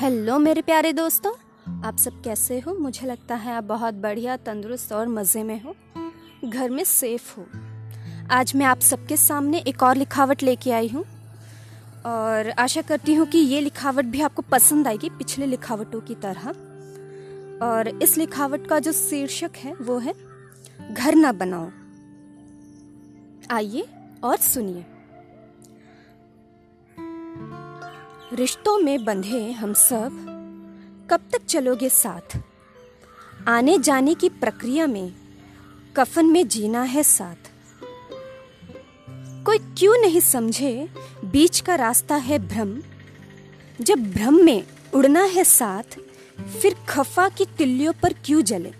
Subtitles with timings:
[0.00, 1.32] Hello मेरे प्यारे दोस्तों,
[1.84, 2.74] आप सब कैसे हो?
[2.74, 5.74] मुझे लगता है आप बहुत बढ़िया, तंदुरुस्त और मज़े में हो।
[6.44, 7.46] घर में सेफ़ हो।
[8.30, 11.04] आज मैं आप सबके सामने एक और लिखावट लेके आई हूँ
[12.06, 16.48] और आशा करती हूँ कि ये लिखावट भी आपको पसंद आएगी पिछले लिखावटों की तरह।
[17.66, 20.14] और इस लिखावट का जो शीर्षक है, वो है,
[20.92, 21.70] घर ना बनाओ।
[23.50, 23.88] आइए
[24.24, 24.86] और सुनिए।
[28.32, 30.10] रिश्तों में बंधे हम सब,
[31.10, 32.38] कब तक चलोगे साथ?
[33.48, 35.12] आने जाने की प्रक्रिया में,
[35.96, 37.50] कफन में जीना है साथ।
[39.44, 40.88] कोई क्यों नहीं समझे,
[41.24, 42.82] बीच का रास्ता है भ्रम।
[43.80, 45.98] जब भ्रम में उड़ना है साथ,
[46.40, 48.72] फिर खफा की तिल्लियों पर क्यों जले?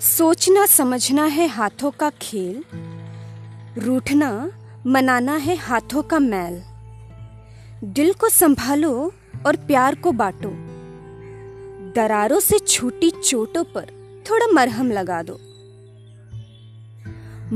[0.00, 2.64] सोचना, समझना है हाथों का खेल,
[3.78, 4.50] रूठना,
[4.86, 6.69] मनाना है हाथों का मैल।
[7.84, 9.12] दिल को संभालो
[9.46, 10.50] और प्यार को बांटो।
[11.92, 13.84] दरारों से छूटी चोटों पर
[14.30, 15.38] थोड़ा मरहम लगा दो।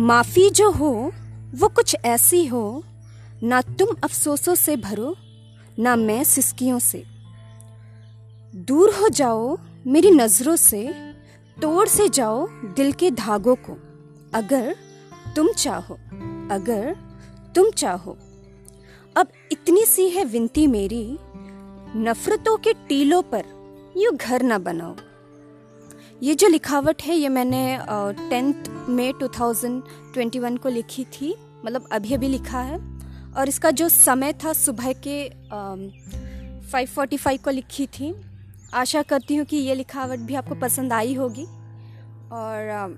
[0.00, 1.12] माफ़ी जो हो,
[1.54, 2.84] वो कुछ ऐसी हो,
[3.42, 5.16] ना तुम अफसोसों से भरो,
[5.78, 7.04] ना मैं सिस्कियों से।
[8.56, 10.92] दूर हो जाओ मेरी नज़रों से,
[11.62, 13.78] तोड़ से जाओ दिल के धागों को।
[14.34, 14.76] अगर
[15.36, 15.94] तुम चाहो,
[16.50, 16.96] अगर
[17.54, 18.18] तुम चाहो।
[19.16, 21.18] अब इतनी सी है विनती मेरी
[21.96, 23.44] नफरतों के टीलों पर
[23.96, 24.96] यू घर ना बनाओ।
[26.22, 27.78] ये जो लिखावट है ये मैंने
[28.30, 28.54] टेंथ
[28.88, 32.78] मई 2021 को लिखी थी मतलब अभी अभी लिखा है
[33.36, 35.28] और इसका जो समय था सुबह के
[36.70, 38.14] फाइव फोर्टी फाइव को लिखी थी।
[38.74, 41.44] आशा करती हूँ कि ये लिखावट भी आपको पसंद आई होगी
[42.32, 42.88] और आ,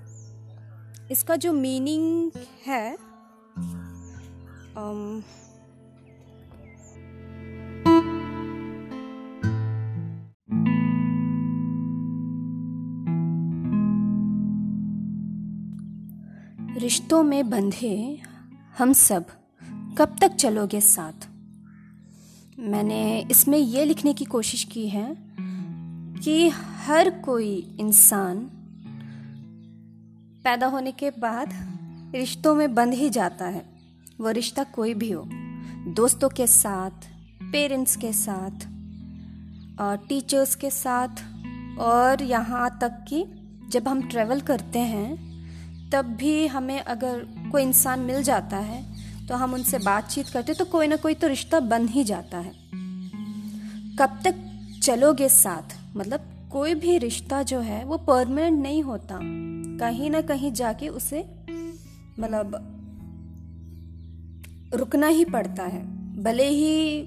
[1.11, 2.31] इसका जो मीनिंग
[2.67, 2.97] है
[16.87, 18.21] रिश्तों में बंधे
[18.77, 19.25] हम सब
[19.97, 21.27] कब तक चलोगे साथ?
[22.59, 25.17] मैंने इसमें यह लिखने की कोशिश की है
[26.23, 28.39] कि हर कोई इंसान
[30.43, 31.49] पैदा होने के बाद
[32.15, 33.65] रिश्तों में बंध ही जाता है।
[34.19, 35.23] वो रिश्ता कोई भी हो,
[35.93, 37.09] दोस्तों के साथ,
[37.43, 38.67] पेरेंट्स के साथ,
[39.81, 41.25] और टीचर्स के साथ,
[41.79, 43.25] और यहाँ तक कि
[43.69, 45.26] जब हम ट्रैवल करते हैं
[45.91, 48.85] तब भी हमें अगर कोई इंसान मिल जाता है
[49.27, 52.51] तो हम उनसे बातचीत करते तो कोई ना कोई तो रिश्ता बन ही जाता है।
[53.99, 54.35] कब तक
[54.83, 55.75] चलोगे साथ?
[55.97, 59.19] मतलब कोई भी रिश्ता जो है, वो परमानेंट नहीं होता।
[59.79, 61.19] कहीं ना कहीं जाके उसे
[62.19, 62.55] मतलब
[64.73, 65.81] रुकना ही पड़ता है।
[66.23, 67.03] भले ही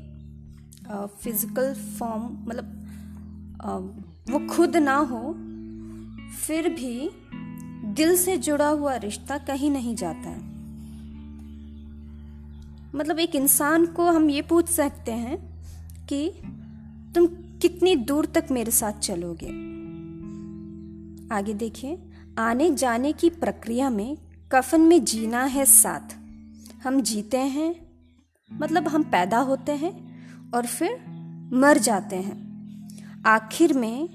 [0.88, 2.66] फ़िज़िकल फॉर्म मतलब
[4.30, 5.22] वो खुद ना हो,
[6.38, 7.10] फिर भी
[7.94, 10.50] दिल से जुड़ा हुआ रिश्ता कहीं नहीं जाता है।
[12.94, 15.64] मतलब एक इंसान को हम ये पूछ सकते हैं
[16.06, 16.32] कि
[17.14, 17.26] तुम
[17.58, 19.46] कितनी दूर तक मेरे साथ चलोगे?
[21.34, 21.98] आगे देखिए,
[22.38, 24.18] आने जाने की प्रक्रिया में
[24.52, 26.16] कफन में जीना है साथ।
[26.86, 27.90] हम जीते हैं
[28.52, 31.04] मतलब हम पैदा होते हैं और फिर
[31.52, 32.50] मर जाते हैं।
[33.26, 34.08] आखिर में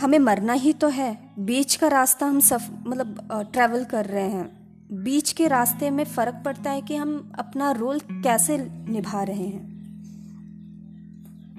[0.00, 4.50] हमें मरना ही तो है। बीच का रास्ता हम सफ मतलब ट्रैवल कर रहे हैं।
[4.94, 9.70] बीच के रास्ते में फ़र्क पड़ता है कि हम अपना रोल कैसे निभा रहे हैं।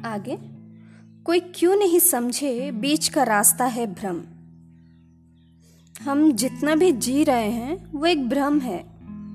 [0.05, 0.37] आगे,
[1.25, 4.21] कोई क्यों नहीं समझे बीच का रास्ता है भ्रम।
[6.03, 8.79] हम जितना भी जी रहे हैं, वो एक भ्रम है।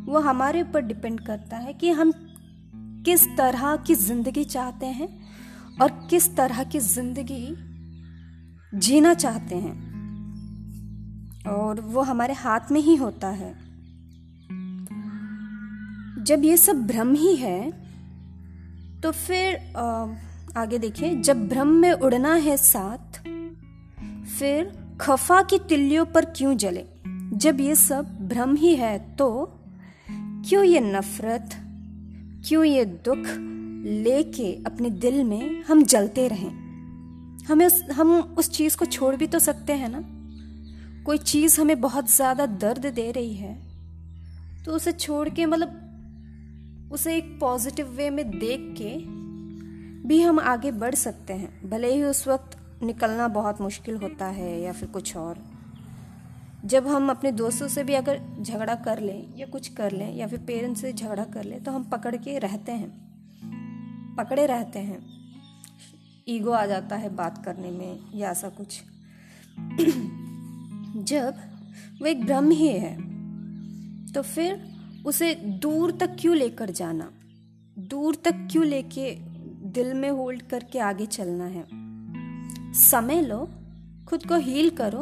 [0.06, 2.12] वो हमारे ऊपर डिपेंड करता है कि हम
[3.04, 5.08] किस तरह की ज़िंदगी चाहते हैं
[5.82, 7.54] और किस तरह की ज़िंदगी
[8.78, 9.87] जीना चाहते हैं।
[11.46, 13.54] और वो हमारे हाथ में ही होता है।
[16.24, 17.70] जब ये सब भ्रम ही है
[19.00, 20.06] तो फिर आ,
[20.56, 23.20] आगे देखिए जब भ्रम में उड़ना है साथ
[24.38, 26.84] फिर खफा की तिल्लियों पर क्यों जले?
[27.32, 29.54] जब ये सब भ्रम ही है तो
[30.48, 31.50] क्यों ये नफरत
[32.48, 33.22] क्यों ये दुख
[33.86, 36.50] लेके अपने दिल में हम जलते रहें?
[37.44, 40.17] हमें उस हम उस चीज़ को छोड़ भी तो सकते हैं ना?
[41.06, 43.54] कोई चीज़ हमें बहुत ज़्यादा दर्द दे रही है
[44.64, 48.96] तो उसे छोड़ के मतलब उसे एक पॉजिटिव वे में देख के
[50.08, 54.60] भी हम आगे बढ़ सकते हैं। भले ही उस वक्त निकलना बहुत मुश्किल होता है
[54.60, 55.38] या फिर कुछ और।
[56.64, 60.26] जब हम अपने दोस्तों से भी अगर झगड़ा कर लें या कुछ कर लें या
[60.26, 62.90] फिर पेरेंट्स से झगड़ा कर लें तो हम पकड़ के रहते हैं।
[64.16, 65.00] पकड़े रहते हैं।
[66.28, 68.80] ईगो आ जाता है बात करने में या ऐसा कुछ।
[70.96, 71.34] जब
[72.00, 73.18] वो एक ब्रह्म ही है
[74.12, 74.68] तो फिर
[75.06, 77.10] उसे दूर तक क्यों लेकर जाना?
[77.78, 79.14] दूर तक क्यों लेके
[79.68, 81.64] दिल में होल्ड करके आगे चलना है?
[82.72, 83.50] समय लो,
[84.08, 85.00] खुद को हील करो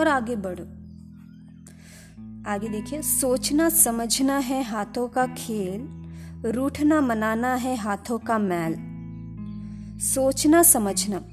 [0.00, 0.64] और आगे बढ़ो।
[2.50, 5.80] आगे देखिए, सोचना, समझना है हाथों का खेल,
[6.50, 8.76] रूठना, मनाना है हाथों का मैल।
[9.98, 11.24] सोचना, समझना।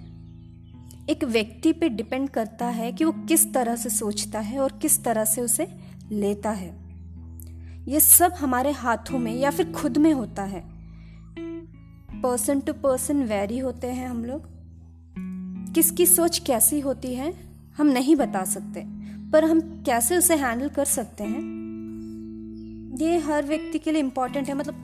[1.09, 5.03] एक व्यक्ति पे डिपेंड करता है कि वो किस तरह से सोचता है और किस
[5.03, 5.67] तरह से उसे
[6.11, 6.83] लेता है।
[7.87, 10.63] ये सब हमारे हाथों में या फिर खुद में होता है।
[12.21, 14.41] पर्सन टू पर्सन वेरी होते हैं हम लोग।
[15.73, 17.33] किसकी सोच कैसी होती है,
[17.77, 18.83] हम नहीं बता सकते,
[19.31, 21.41] पर हम कैसे उसे हैंडल कर सकते हैं?
[22.97, 24.75] ये हर व्यक्ति के लिए इम्पोर्टेंट है मतलब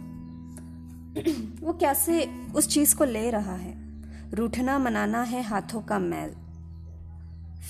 [1.61, 3.78] वो कैसे उस चीज़ को ले रहा है।
[4.33, 6.29] रूठना मनाना है हाथों का मैल।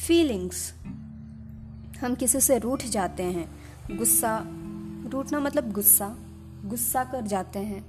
[0.08, 0.74] फीलिंग्स
[2.04, 3.60] हम किसी से रूठ जाते हैं।
[3.98, 4.42] गुस्सा।
[5.10, 6.16] रूठना मतलब गुस्सा।
[6.66, 7.86] गुस्सा कर जाते हैं।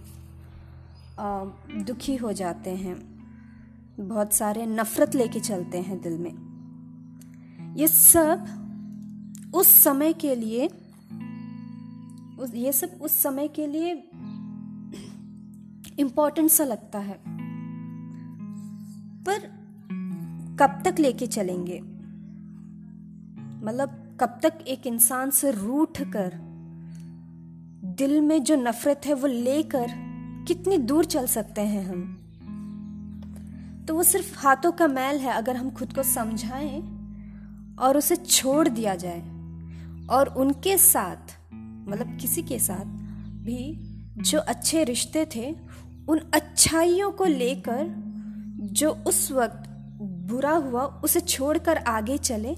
[1.18, 1.44] आ,
[1.82, 3.10] दुखी हो जाते हैं।
[4.00, 6.50] बहुत सारे नफरत लेके चलते हैं दिल में।
[7.76, 8.46] ये सब
[9.54, 10.66] उस समय के लिए
[12.38, 13.90] उस ये सब उस समय के लिए
[15.98, 17.39] इम्पोर्टेंट सा लगता है।
[19.28, 19.38] पर
[20.60, 21.80] कब तक लेके चलेंगे?
[23.66, 26.32] मतलब कब तक एक इंसान से रूठ कर,
[27.84, 29.86] दिल में जो नफरत है वो लेकर
[30.48, 32.16] कितनी दूर चल सकते हैं हम?
[33.88, 36.80] तो वो सिर्फ़ हाथों का मैल है अगर हम खुद को समझाएँ
[37.78, 39.20] और उसे छोड़ दिया जाए।
[40.10, 41.38] और उनके साथ
[41.88, 42.84] मतलब किसी के साथ
[43.44, 43.78] भी
[44.16, 45.56] जो अच्छे रिश्ते थे,
[46.08, 48.09] उन अच्छाइयों को लेकर
[48.60, 49.68] जो उस वक्त
[50.30, 52.54] बुरा हुआ, उसे छोड़कर आगे चले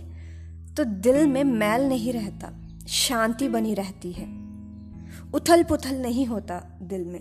[0.76, 2.52] तो दिल में मैल नहीं रहता,
[2.88, 4.26] शांति बनी रहती है।
[5.34, 7.20] उथल पुथल नहीं होता दिल में।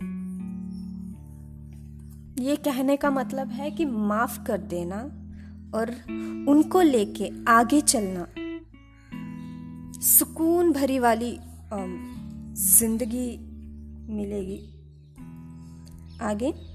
[2.40, 5.02] ये कहने का मतलब है कि माफ़ कर देना
[5.78, 5.90] और
[6.50, 8.28] उनको लेके आगे चलना।
[10.02, 11.38] सुकून भरी वाली
[11.74, 13.28] ज़िंदगी
[14.14, 14.60] मिलेगी।
[16.22, 16.71] आगे।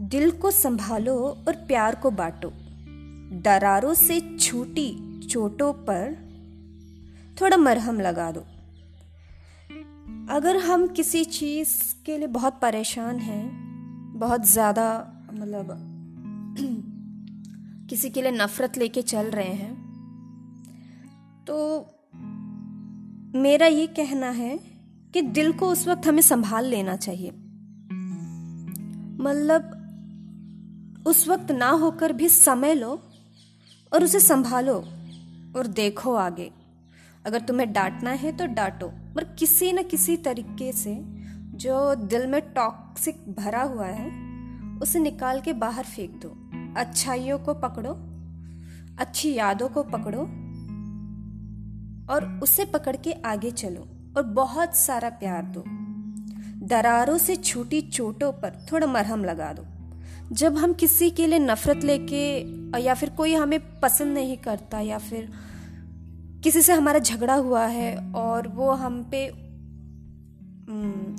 [0.00, 1.16] दिल को संभालो
[1.48, 2.52] और प्यार को बांटो।
[3.42, 4.90] दरारों से छूटी
[5.26, 6.16] चोटों पर
[7.40, 8.40] थोड़ा मरहम लगा दो।
[10.34, 13.46] अगर हम किसी चीज़ के लिए बहुत परेशान हैं,
[14.16, 14.86] बहुत ज़्यादा
[15.32, 15.66] मतलब
[17.88, 19.72] किसी के लिए नफ़रत लेके चल रहे हैं
[21.44, 21.56] तो
[23.34, 24.56] मेरा ये कहना है
[25.14, 27.30] कि दिल को उस वक्त हमें संभाल लेना चाहिए।
[29.20, 29.73] मतलब
[31.06, 33.02] उस वक्त ना होकर भी समय लो
[33.92, 34.74] और उसे संभालो
[35.56, 36.50] और देखो आगे।
[37.26, 40.94] अगर तुम्हें डांटना है तो डांटो, पर किसी न किसी तरीके से
[41.54, 44.08] जो दिल में टॉक्सिक भरा हुआ है,
[44.78, 46.28] उसे निकाल के बाहर फेंक दो।
[46.80, 47.92] अच्छाइयों को पकड़ो,
[48.98, 50.20] अच्छी यादों को पकड़ो
[52.14, 55.64] और उसे पकड़ के आगे चलो और बहुत सारा प्यार दो।
[56.66, 59.66] दरारों से छूटी चोटों पर थोड़ा मरहम लगा दो।
[60.32, 62.38] जब हम किसी के लिए नफरत लेके,
[62.80, 65.28] या फिर कोई हमें पसंद नहीं करता, या फिर
[66.44, 69.28] किसी से हमारा झगड़ा हुआ है और वो हम पे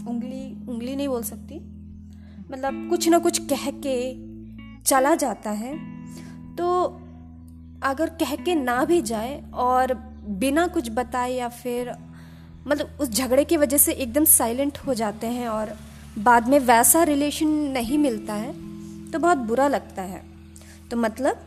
[0.10, 1.56] उंगली उंगली नहीं बोल सकती
[2.52, 4.16] मतलब कुछ ना कुछ कह के
[4.84, 5.78] चला जाता है
[6.56, 6.84] तो
[7.84, 9.94] अगर कह के ना भी जाए और
[10.30, 11.92] बिना कुछ बताए या फिर
[12.68, 15.78] मतलब उस झगड़े की वजह से एकदम साइलेंट हो जाते हैं और
[16.20, 18.65] बाद में वैसा रिलेशन नहीं मिलता है
[19.16, 20.24] तो बहुत बुरा लगता है।
[20.92, 21.40] तो मतलब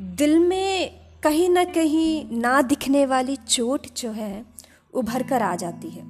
[0.00, 4.46] दिल में कहीं ना कहीं ना दिखने वाली चोट जो है,
[4.94, 6.04] उभर कर आ जाती है।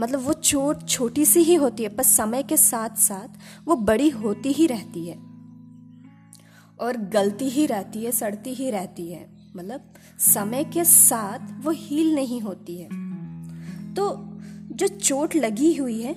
[0.00, 3.28] मतलब वो चोट छोटी सी ही होती है, पर समय के साथ साथ
[3.68, 5.14] वो बड़ी होती ही रहती है।
[6.80, 12.14] और गलती ही रहती है, सड़ती ही रहती है। मतलब समय के साथ वो हील
[12.14, 12.88] नहीं होती है।
[13.94, 14.16] तो
[14.72, 16.16] जो चोट लगी हुई है,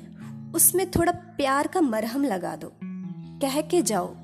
[0.56, 2.74] उसमें थोड़ा प्यार का मरहम लगा दो।
[3.42, 4.16] कह के जाओ।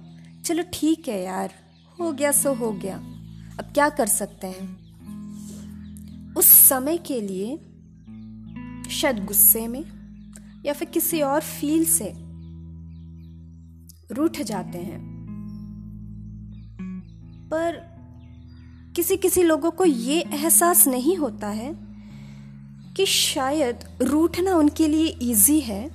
[0.45, 1.51] चलो ठीक है यार,
[1.99, 2.97] हो गया, सो हो गया।
[3.59, 4.87] अब क्या कर सकते हैं?
[6.33, 7.57] उस समय के लिए,
[8.89, 9.85] शायद गुस्से में,
[10.65, 12.13] या फिर किसी और फील से,
[14.13, 15.17] रूठ जाते हैं।
[17.51, 17.97] पर
[18.95, 21.75] किसी किसी लोगों को ये एहसास नहीं होता है
[22.97, 25.91] कि शायद रूठना उनके लिए इजी है।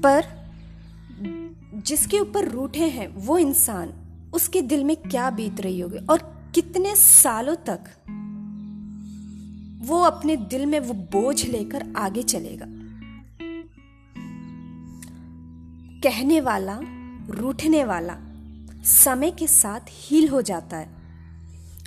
[0.00, 0.41] पर
[1.86, 3.92] जिसके ऊपर रूठे हैं वो इंसान,
[4.34, 6.18] उसके दिल में क्या बीत रही होगी और
[6.54, 7.90] कितने सालों तक
[9.86, 12.66] वो अपने दिल में वो बोझ लेकर आगे चलेगा।
[16.02, 16.78] कहने वाला,
[17.30, 18.16] रूठने वाला
[18.84, 20.88] समय के साथ हील हो जाता है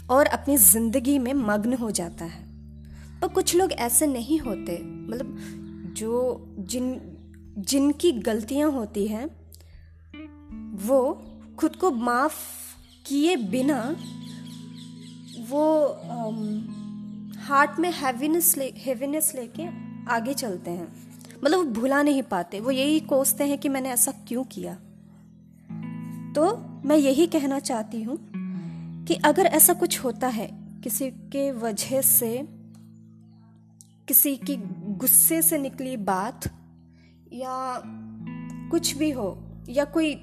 [0.09, 2.43] और अपनी ज़िंदगी में मग्न हो जाता है।
[3.21, 5.37] पर कुछ लोग ऐसे नहीं होते मतलब
[5.97, 6.99] जो जिन,
[7.57, 9.27] जिनकी गलतियाँ होती हैं
[10.75, 11.23] वो
[11.57, 12.35] खुद को माफ़
[13.05, 13.95] किए बिना
[15.49, 15.87] वो
[17.39, 19.67] हार्ट में हैवीनेस ले हैवीनेस लेके
[20.11, 20.95] आगे चलते हैं।
[21.43, 24.73] मतलब वो भुला नहीं पाते। वो यही कोसते हैं कि मैंने ऐसा क्यों किया?
[26.33, 28.19] तो मैं यही कहना चाहती हूँ
[29.05, 30.49] कि अगर ऐसा कुछ होता है,
[30.83, 32.47] किसी के वजह से,
[34.07, 34.55] किसी की
[34.93, 36.45] गुस्से से निकली बात,
[37.33, 37.81] या
[38.71, 40.15] कुछ भी हो, या कोई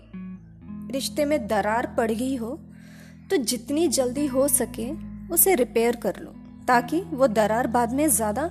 [0.90, 2.50] रिश्ते में दरार पड़ गई हो
[3.30, 4.90] तो जितनी जल्दी हो सके
[5.28, 6.30] उसे रिपेयर कर लो,
[6.68, 8.48] ताकि वो दरार बाद में ज़्यादा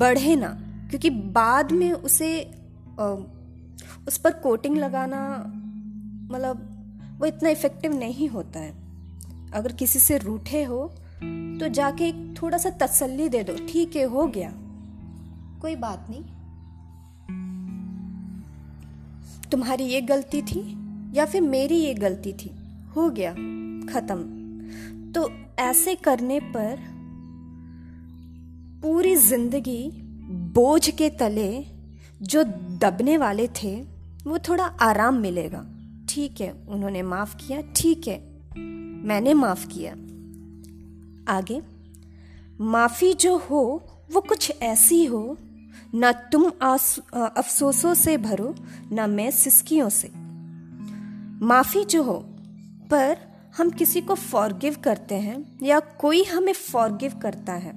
[0.00, 0.48] बढ़े ना।
[0.90, 2.30] क्योंकि बाद में उसे
[4.08, 5.20] उस पर कोटिंग लगाना
[6.30, 8.72] मतलब वो इतना इफ़ेक्टिव नहीं होता है।
[9.54, 10.86] अगर किसी से रूठे हो
[11.60, 14.52] तो जाके एक थोड़ा सा तसल्ली दे दो, ठीक है, हो गया।
[15.60, 16.22] कोई बात नहीं।
[19.52, 20.76] तुम्हारी ये गलती थी
[21.14, 22.50] या फिर मेरी ये गलती थी?
[22.96, 23.32] हो गया,
[23.92, 24.22] खत्म।
[25.12, 26.78] तो ऐसे करने पर
[28.82, 29.90] पूरी ज़िंदगी
[30.54, 31.64] बोझ के तले
[32.22, 32.44] जो
[32.78, 33.82] दबने वाले थे,
[34.26, 35.66] वो थोड़ा आराम मिलेगा।
[36.08, 38.18] ठीक है, उन्होंने माफ़ किया, ठीक है,
[39.04, 39.92] मैंने माफ़ किया।
[41.28, 41.60] आगे,
[42.60, 45.38] माफ़ी जो हो, वो कुछ ऐसी हो
[45.94, 48.54] ना तुम अफसोसों से भरो,
[48.92, 50.10] ना मैं सिस्कियों से।
[51.46, 52.18] माफ़ी जो हो,
[52.90, 53.16] पर
[53.56, 57.74] हम किसी को फॉरगिव करते हैं, या कोई हमें फॉरगिव करता है,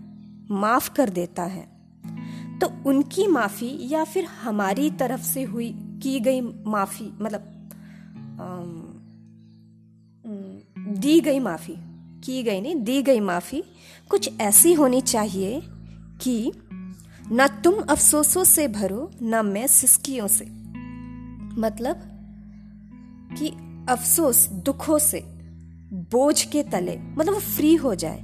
[0.52, 1.72] माफ़ कर देता है
[2.60, 5.70] तो उनकी माफ़ी या फिर हमारी तरफ़ से हुई,
[6.04, 7.50] की गई माफ़ी मतलब
[10.98, 11.76] दी गई माफ़ी,
[12.24, 13.64] की गई नहीं, दी गई माफ़ी,
[14.10, 15.62] कुछ ऐसी होनी चाहिए
[16.22, 16.52] कि
[17.32, 20.46] न तुम अफसोसों से भरो, ना मैं सिस्कियों से।
[21.62, 22.02] मतलब
[23.38, 23.48] कि
[23.90, 25.24] अफसोस दुखों से,
[26.12, 28.24] बोझ के तले मतलब वो फ्री हो जाए।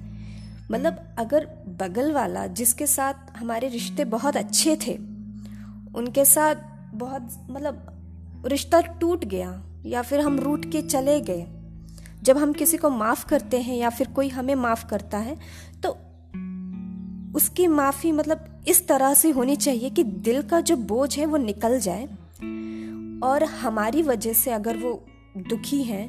[0.72, 1.46] मतलब अगर
[1.80, 4.94] बगल वाला, जिसके साथ हमारे रिश्ते बहुत अच्छे थे,
[5.96, 6.56] उनके साथ
[6.94, 11.48] बहुत मतलब रिश्ता टूट गया, या फिर हम रूट के चले गए,
[12.24, 15.38] जब हम किसी को माफ़ करते हैं या फिर कोई हमें माफ़ करता है
[15.84, 15.98] तो
[17.40, 21.38] उसकी माफ़ी मतलब इस तरह से होनी चाहिए कि दिल का जो बोझ है वो
[21.38, 22.06] निकल जाए।
[23.24, 25.06] और हमारी वजह से अगर वो
[25.38, 26.06] दुखी हैं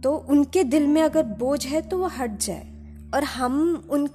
[0.00, 2.66] तो उनके दिल में अगर बोझ है तो वो हट जाए।
[3.14, 4.08] और हम उन,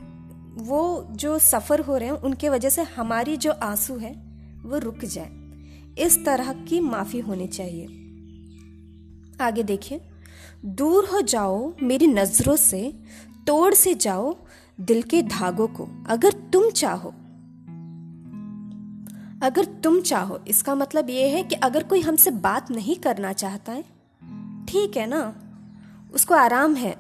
[0.58, 4.14] वो जो सफ़र हो रहे हैं, उनके वजह से हमारी जो आँसू है,
[4.66, 5.32] वो रुक जाए।
[6.00, 7.86] इस तरह की माफ़ी होनी चाहिए।
[9.42, 10.02] आगे देखिए।
[10.66, 12.94] दूर हो जाओ मेरी नज़रों से,
[13.48, 14.36] तोड़ से जाओ
[14.80, 17.14] दिल के धागों को अगर तुम चाहो,
[19.44, 23.72] अगर तुम चाहो, इसका मतलब यह है कि अगर कोई हमसे बात नहीं करना चाहता
[23.72, 23.84] है,
[24.68, 25.34] ठीक है ना?
[26.14, 26.92] उसको आराम है,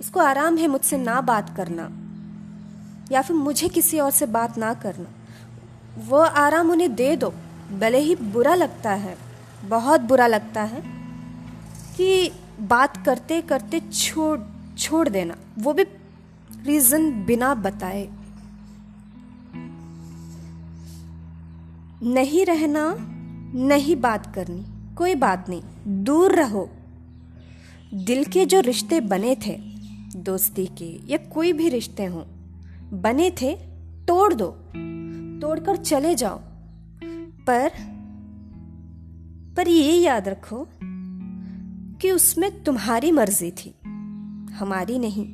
[0.00, 1.88] उसको आराम है मुझसे ना बात करना,
[3.12, 5.08] या फिर मुझे किसी और से बात ना करना।
[6.08, 7.32] वो आराम उन्हें दे दो,
[7.80, 9.16] भले ही बुरा लगता है,
[9.64, 10.82] बहुत बुरा लगता है,
[11.96, 14.38] कि बात करते करते छोड़
[14.80, 15.82] छोड़ देना। वो भी
[16.62, 18.08] रीज़न बिना बताए।
[22.02, 22.96] नहीं रहना,
[23.54, 25.62] नहीं बात करनी, कोई बात नहीं।
[26.04, 26.70] दूर रहो।
[27.94, 29.56] दिल के जो रिश्ते बने थे,
[30.16, 32.24] दोस्ती के या कोई भी रिश्ते हों,
[33.00, 33.56] बने थे,
[34.04, 34.46] तोड़ दो।
[35.40, 36.40] तोड़कर चले जाओ।
[37.46, 37.70] पर
[39.56, 40.68] पर ये याद रखो
[42.00, 43.74] कि उसमें तुम्हारी मर्ज़ी थी।
[44.60, 45.26] हमारी नहीं।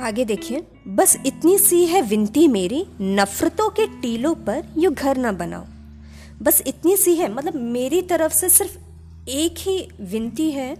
[0.00, 5.32] आगे देखिए, बस इतनी सी है विनती मेरी, नफरतों के टीलों पर यू घर ना
[5.32, 5.64] बनाओ।
[6.42, 8.78] बस इतनी सी है मतलब मेरी तरफ़ से सिर्फ़
[9.28, 10.74] एक ही विनती है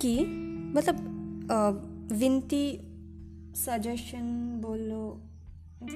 [0.00, 0.18] कि
[0.74, 0.96] मतलब
[2.12, 2.64] विनती
[3.56, 4.26] सजेशन
[4.62, 5.02] बोलो,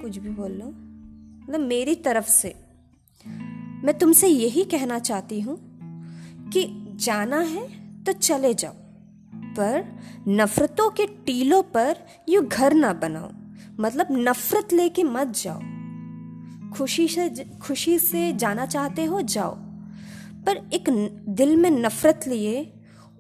[0.00, 2.54] कुछ भी बोल लो मतलब मेरी तरफ़ से।
[3.84, 5.58] मैं तुमसे यही कहना चाहती हूँ
[6.54, 7.68] कि जाना है
[8.04, 8.73] तो चले जाओ,
[9.34, 11.96] पर नफरतों के टीलों पर
[12.28, 13.30] यू घर ना बनाओ।
[13.80, 15.61] मतलब नफरत लेके मत जाओ।
[16.70, 19.54] खुशी से खुशी से जाना चाहते हो, जाओ।
[20.46, 20.84] पर एक
[21.28, 22.73] दिल में नफरत लिए,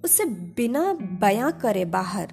[0.04, 2.32] उसे बिना बयां करे बाहर।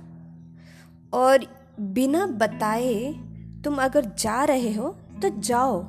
[1.13, 1.46] और
[1.79, 3.13] बिना बताए
[3.63, 4.89] तुम अगर जा रहे हो
[5.22, 5.84] तो जाओ।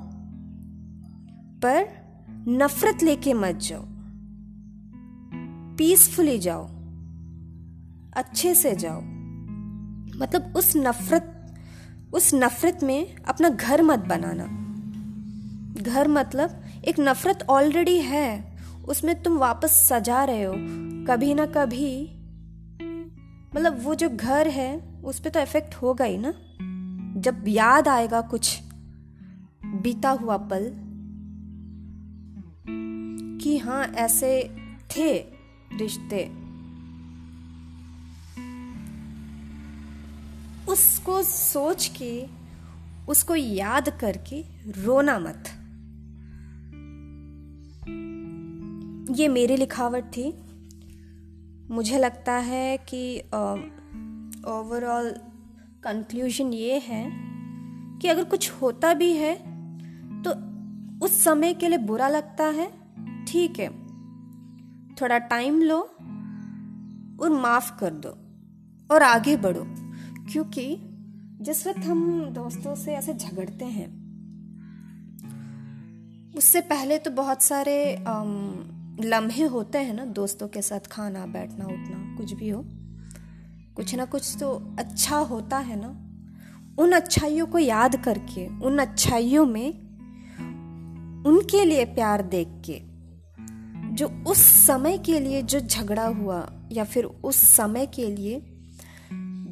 [1.62, 1.88] पर
[2.49, 3.85] नफरत लेके मत जाओ।
[5.79, 6.64] पीसफुली जाओ,
[8.17, 9.00] अच्छे से जाओ।
[10.19, 11.29] मतलब उस नफरत
[12.14, 14.47] उस नफरत में अपना घर मत बनाना।
[15.83, 20.55] घर मतलब एक नफरत ऑलरेडी है, उसमें तुम वापस सजा रहे हो,
[21.05, 22.05] कभी ना कभी।
[23.57, 26.35] मतलब वो जो घर है, उस पर तो इफ़ेक्ट होगा ही ना।
[27.21, 28.61] जब याद आएगा कुछ,
[29.64, 30.73] बीता हुआ पल,
[33.43, 34.50] कि हाँ ऐसे
[34.97, 35.31] थे।
[35.79, 36.25] रिश्ते।
[40.73, 42.26] उसको सोच के,
[43.09, 44.41] उसको याद करके
[44.83, 45.45] रोना मत।
[49.19, 50.33] ये मेरी लिखावट थी।
[51.71, 53.19] मुझे लगता है कि
[54.49, 55.11] ओवरऑल
[55.85, 57.05] कंक्लूजन ये है
[57.99, 59.35] कि अगर कुछ होता भी है
[60.23, 60.31] तो
[61.05, 62.71] उस समय के लिए बुरा लगता है।
[63.26, 63.81] ठीक है।
[65.00, 65.80] थोड़ा टाइम लो
[67.20, 68.11] और माफ़ कर दो
[68.94, 69.64] और आगे बढ़ो।
[70.32, 70.76] क्योंकि
[71.40, 74.02] जिस वक्त हम दोस्तों से ऐसे झगड़ते हैं,
[76.37, 77.96] उससे पहले तो बहुत सारे
[79.00, 82.64] लम्हे होते हैं ना दोस्तों के साथ खाना, बैठना, उठना, कुछ भी हो।
[83.76, 85.88] कुछ ना कुछ तो अच्छा होता है ना।
[86.78, 89.70] उन अच्छाइयों को याद करके, उन अच्छाइयों में
[91.26, 92.91] उनके लिए प्यार देख के
[93.92, 98.42] जो उस समय के लिए जो झगड़ा हुआ या फिर उस समय के लिए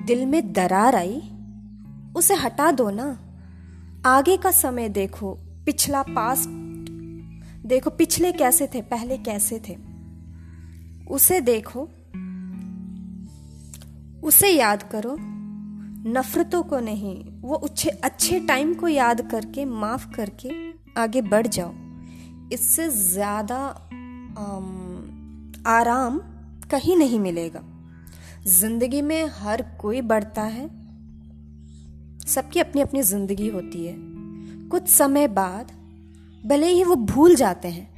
[0.07, 1.21] दिल में दरार आई,
[2.17, 3.07] उसे हटा दो ना।
[4.07, 5.33] आगे का समय देखो,
[5.67, 6.49] पिछला पास्ट
[7.67, 9.77] देखो पिछले कैसे थे, पहले कैसे थे।
[11.11, 11.89] उसे देखो,
[14.23, 15.17] उसे याद करो,
[16.11, 20.51] नफरतों को नहीं, वो अच्छे अच्छे टाइम को याद करके, माफ़ करके
[21.01, 21.73] आगे बढ़ जाओ।
[22.53, 23.90] इससे ज़्यादा
[25.67, 26.19] आराम
[26.71, 27.63] कहीं नहीं मिलेगा।
[28.49, 30.69] ज़िंदगी में हर कोई बढ़ता है।
[32.27, 33.95] सबकी अपनी अपनी ज़िंदगी होती है।
[34.69, 35.73] कुछ समय बाद,
[36.45, 37.89] भले ही वो भूल जाते हैं,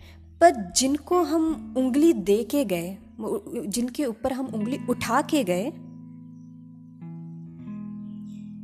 [0.41, 2.97] पर जिनको हम उंगली दे के गए
[3.67, 5.65] जिनके ऊपर हम उंगली उठा के गए,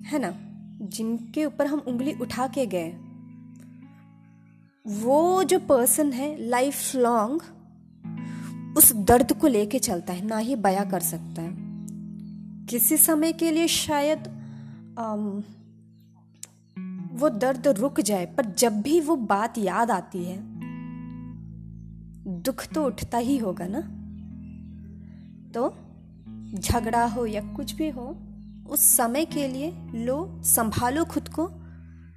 [0.05, 0.33] है ना?
[0.89, 2.89] जिनके ऊपर हम उंगली उठा के गए,
[4.87, 7.43] वो जो पर्सन है लाइफ लॉन्ग
[8.79, 11.57] उस दर्द को लेके चलता है ना ही बया कर सकता है।
[12.67, 14.19] किसी समय के लिए शायद
[14.99, 15.45] आम,
[17.13, 20.39] वो दर्द रुक जाए पर जब भी वो बात याद आती है
[22.43, 23.81] दुख तो उठता ही होगा ना?
[25.55, 25.75] तो
[26.55, 28.19] झगड़ा हो या कुछ भी हो
[28.69, 31.51] उस समय के लिए लो संभालो खुद को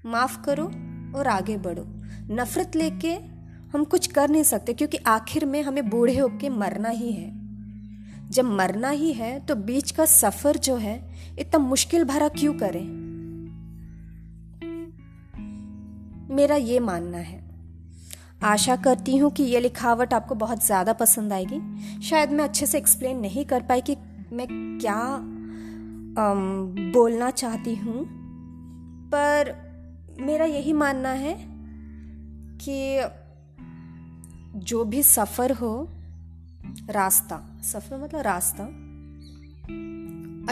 [0.05, 0.65] माफ़ करो
[1.19, 1.83] और आगे बढ़ो।
[2.35, 3.30] नफरत लेके
[3.73, 7.29] हम कुछ कर नहीं सकते क्योंकि आखिर में हमें बूढ़े होके मरना ही है।
[8.29, 10.95] जब मरना ही है तो बीच का सफ़र जो है
[11.39, 12.85] इतना मुश्किल भरा क्यों करें?
[16.35, 17.39] मेरा ये मानना है।
[18.43, 21.59] आशा करती हूँ कि ये लिखावट आपको बहुत ज़्यादा पसंद आएगी।
[22.01, 23.95] शायद मैं अच्छे से एक्सप्लेन नहीं कर पाई कि
[24.33, 24.47] मैं
[24.81, 24.95] क्या
[26.23, 28.05] आम, बोलना चाहती हूँ।
[29.13, 29.53] पर
[30.19, 31.33] मेरा यही मानना है
[32.61, 32.99] कि
[34.55, 35.89] जो भी सफ़र हो,
[36.89, 38.63] रास्ता, सफ़र मतलब रास्ता,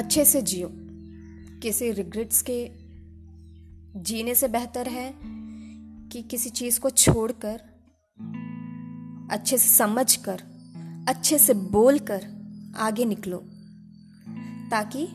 [0.02, 0.70] अच्छे से जियो।
[1.60, 2.72] किसी रिग्रेट्स के
[3.96, 5.14] जीने से बेहतर है
[6.10, 7.62] कि किसी चीज़ को छोड़कर,
[9.32, 10.44] अच्छे से समझ कर
[11.10, 12.28] अच्छे से बोल कर
[12.78, 13.38] आगे निकलो,
[14.72, 15.08] ताकि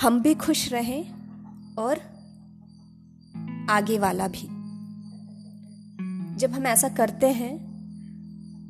[0.00, 1.04] हम भी खुश रहें
[1.74, 2.00] और
[3.70, 4.61] आगे वाला भी।
[6.42, 7.54] जब हम ऐसा करते हैं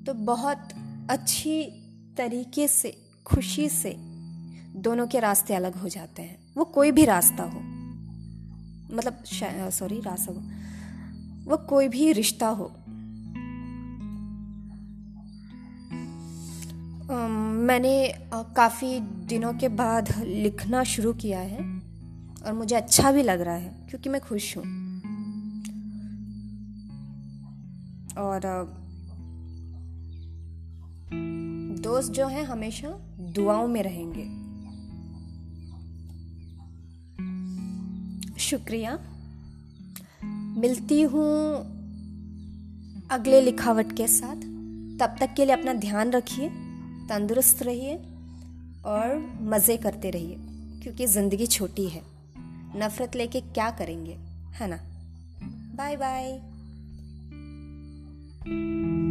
[0.06, 0.68] तो बहुत
[1.11, 1.62] अच्छी
[2.16, 2.90] तरीके से,
[3.26, 3.94] खुशी से
[4.78, 7.61] दोनों के रास्ते अलग हो जाते हैं। वो कोई भी रास्ता हो
[8.94, 9.22] मतलब
[9.70, 10.42] सॉरी रास्ता हो,
[11.46, 12.70] वो कोई भी रिश्ता हो
[17.66, 17.94] मैंने
[18.56, 21.58] काफ़ी दिनों के बाद लिखना शुरू किया है
[22.44, 24.91] और मुझे अच्छा भी लग रहा है, क्योंकि मैं खुश हूँ।
[28.18, 28.40] और
[31.83, 32.88] दोस्त जो हैं हमेशा
[33.20, 34.42] दुआओं में रहेंगे।
[38.38, 38.98] शुक्रिया।
[40.61, 41.57] मिलती हूँ
[43.11, 44.37] अगले लिखावट के साथ।
[45.01, 46.48] तब तक के लिए अपना ध्यान रखिए,
[47.09, 47.96] तंदुरुस्त रहिए
[48.85, 50.37] और मज़े करते रहिए,
[50.83, 52.03] क्योंकि ज़िंदगी छोटी है।
[52.77, 54.12] नफ़रत लेके क्या करेंगे,
[54.55, 54.77] है ना?
[55.77, 56.51] Bye bye
[58.44, 59.01] Thank you.